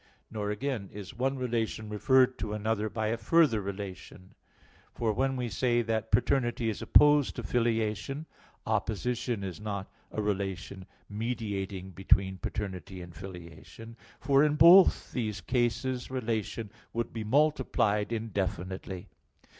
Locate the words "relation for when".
3.61-5.35